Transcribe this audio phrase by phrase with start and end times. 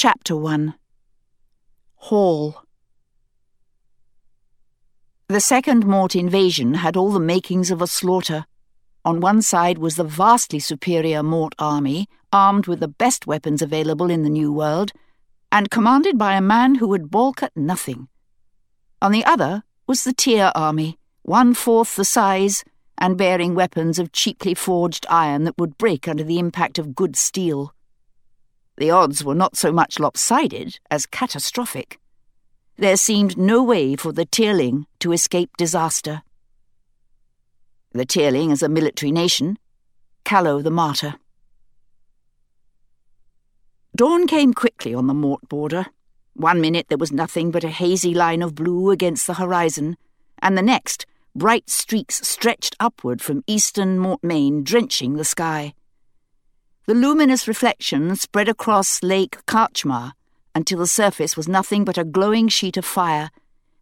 [0.00, 0.76] Chapter 1
[1.96, 2.62] Hall
[5.26, 8.46] The second Mort invasion had all the makings of a slaughter.
[9.04, 14.08] On one side was the vastly superior Mort army, armed with the best weapons available
[14.08, 14.92] in the New World,
[15.50, 18.06] and commanded by a man who would balk at nothing.
[19.02, 22.62] On the other was the Tear army, one fourth the size,
[22.98, 27.16] and bearing weapons of cheaply forged iron that would break under the impact of good
[27.16, 27.74] steel.
[28.78, 31.98] The odds were not so much lopsided as catastrophic.
[32.76, 36.22] There seemed no way for the Tearling to escape disaster.
[37.90, 39.58] The Tearling as a military nation,
[40.24, 41.16] Callow the martyr.
[43.96, 45.86] Dawn came quickly on the Mort border.
[46.34, 49.96] One minute there was nothing but a hazy line of blue against the horizon,
[50.40, 55.74] and the next, bright streaks stretched upward from eastern Mortmesne, drenching the sky.
[56.88, 60.12] The luminous reflection spread across Lake Karczmar
[60.54, 63.30] until the surface was nothing but a glowing sheet of fire,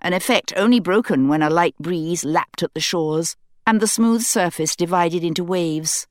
[0.00, 4.22] an effect only broken when a light breeze lapped at the shores and the smooth
[4.22, 6.06] surface divided into waves.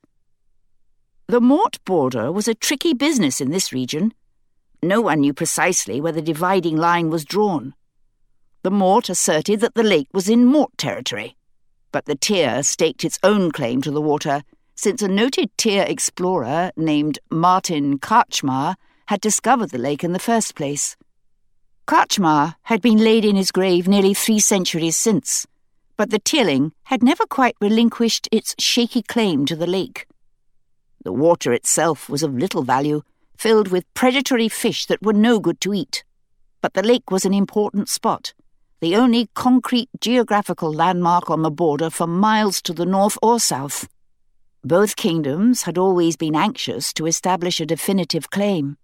[1.26, 4.14] The Mort border was a tricky business in this region.
[4.80, 7.74] No one knew precisely where the dividing line was drawn.
[8.62, 11.36] The Mort asserted that the lake was in Mort territory,
[11.90, 16.72] but the Tear staked its own claim to the water since a noted Tear explorer
[16.76, 20.96] named Martin Karczmar had discovered the lake in the first place.
[21.86, 25.46] Karczmar had been laid in his grave nearly three centuries since,
[25.96, 30.06] but the Tearling had never quite relinquished its shaky claim to the lake.
[31.04, 33.02] The water itself was of little value,
[33.36, 36.02] filled with predatory fish that were no good to eat.
[36.62, 38.32] But the lake was an important spot,
[38.80, 43.86] the only concrete geographical landmark on the border for miles to the north or south.
[44.66, 48.78] Both kingdoms had always been anxious to establish a definitive claim.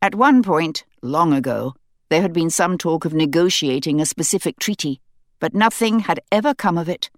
[0.00, 1.74] At one point, long ago,
[2.08, 5.02] there had been some talk of negotiating a specific treaty,
[5.38, 7.10] but nothing had ever come of it.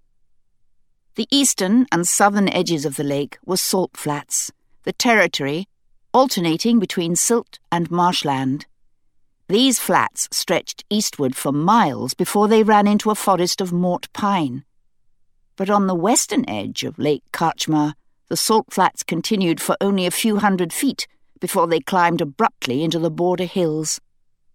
[1.14, 4.50] The eastern and southern edges of the lake were salt flats,
[4.82, 5.68] the territory
[6.12, 8.66] alternating between silt and marshland.
[9.48, 14.64] These flats stretched eastward for miles before they ran into a forest of mort pine
[15.56, 17.94] but on the western edge of Lake Karczmar,
[18.28, 21.06] the salt flats continued for only a few hundred feet
[21.40, 24.00] before they climbed abruptly into the border hills,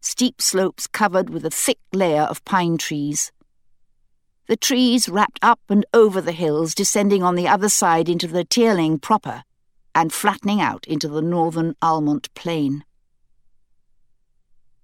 [0.02, 3.32] steep slopes covered with a thick layer of pine trees.
[4.48, 8.46] The trees wrapped up and over the hills, descending on the other side into the
[8.46, 9.44] Tearling proper,
[9.94, 12.86] and flattening out into the northern Almont plain.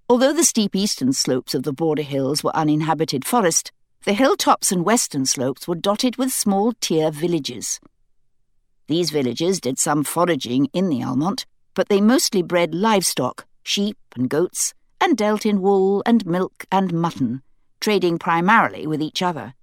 [0.10, 3.72] Although the steep eastern slopes of the border hills were uninhabited forest,
[4.06, 7.80] the hilltops and western slopes were dotted with small Tear villages.
[8.88, 14.30] These villages did some foraging in the Almont, but they mostly bred livestock, sheep and
[14.30, 17.44] goats, and dealt in wool and milk and mutton,
[17.80, 19.54] trading primarily with each other.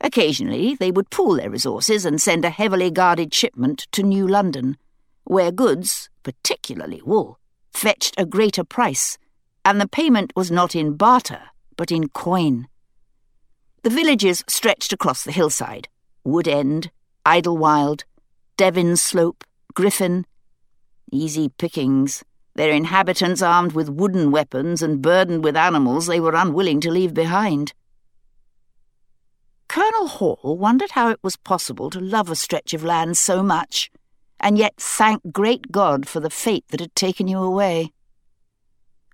[0.00, 4.76] Occasionally, they would pool their resources and send a heavily guarded shipment to New London,
[5.22, 7.38] where goods, particularly wool,
[7.72, 9.18] fetched a greater price,
[9.64, 11.42] and the payment was not in barter,
[11.76, 12.66] but in coin.
[13.82, 15.86] The villages stretched across the hillside
[16.24, 16.90] Wood End,
[17.24, 18.04] Idlewild,
[18.56, 20.26] Devon Slope, Griffin.
[21.12, 22.24] Easy pickings,
[22.56, 27.14] their inhabitants armed with wooden weapons and burdened with animals they were unwilling to leave
[27.14, 27.72] behind.
[29.68, 33.92] Colonel Hall wondered how it was possible to love a stretch of land so much,
[34.40, 37.92] and yet thank great God for the fate that had taken you away.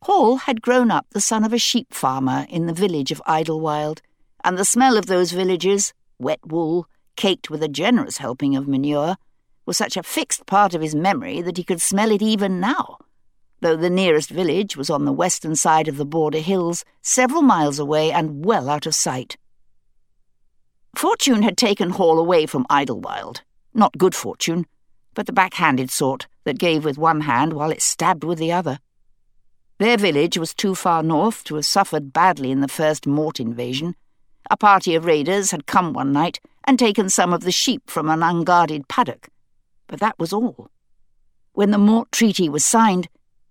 [0.02, 4.00] Hall had grown up the son of a sheep farmer in the village of Idlewild
[4.44, 9.16] and the smell of those villages, wet wool, caked with a generous helping of manure,
[9.66, 12.98] was such a fixed part of his memory that he could smell it even now,
[13.60, 17.78] though the nearest village was on the western side of the border hills, several miles
[17.78, 19.38] away and well out of sight.
[20.94, 23.42] Fortune had taken Hall away from Idlewild.
[23.72, 24.66] Not good fortune,
[25.14, 28.78] but the backhanded sort that gave with one hand while it stabbed with the other.
[29.78, 33.96] Their village was too far north to have suffered badly in the first Mort invasion,
[34.50, 38.08] a party of raiders had come one night and taken some of the sheep from
[38.08, 39.28] an unguarded paddock,
[39.86, 40.70] but that was all.
[41.52, 43.08] When the Mort Treaty was signed,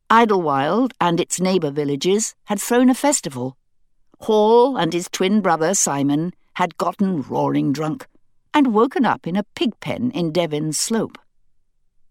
[0.10, 3.58] Idlewild and its neighbour villages had thrown a festival.
[4.20, 8.08] Hall and his twin brother Simon had gotten roaring drunk
[8.54, 11.18] and woken up in a pig pen in Devon's Slope.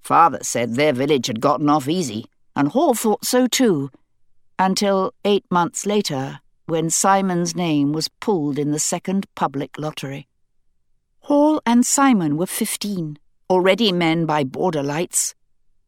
[0.00, 2.26] Father said their village had gotten off easy,
[2.56, 3.90] and Hall thought so too,
[4.58, 10.28] until eight months later when Simon's name was pulled in the second public lottery.
[11.20, 13.18] Hall and Simon were fifteen,
[13.48, 15.34] already men by border lights.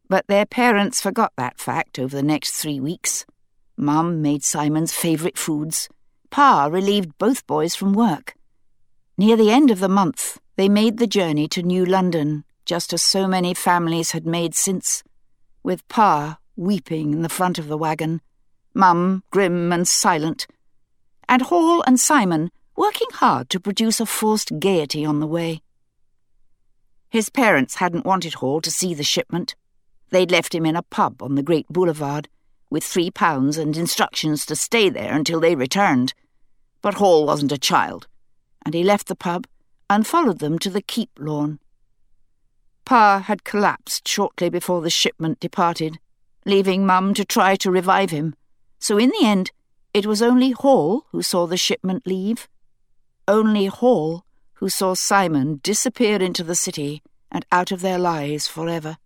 [0.09, 3.25] But their parents forgot that fact over the next three weeks.
[3.77, 5.89] Mum made Simon's favourite foods.
[6.31, 8.35] Pa relieved both boys from work.
[9.17, 13.03] Near the end of the month, they made the journey to New London, just as
[13.03, 15.03] so many families had made since,
[15.63, 18.21] with Pa weeping in the front of the wagon,
[18.75, 20.47] Mum grim and silent,
[21.29, 25.63] and Hall and Simon working hard to produce a forced gaiety on the way.
[27.09, 29.55] His parents hadn't wanted Hall to see the shipment.
[30.11, 32.29] They'd left him in a pub on the Great Boulevard,
[32.71, 36.13] with three pounds and instructions to stay there until they returned.
[36.83, 38.09] But Hall wasn't a child,
[38.65, 39.47] and he left the pub
[39.89, 41.61] and followed them to the keep lawn.
[42.85, 45.99] Pa had collapsed shortly before the shipment departed,
[46.45, 48.35] leaving Mum to try to revive him.
[48.79, 49.53] So in the end,
[49.95, 52.49] it was only Hall who saw the shipment leave.
[53.29, 57.01] Only Hall who saw Simon disappear into the city
[57.31, 58.99] and out of their lives forever.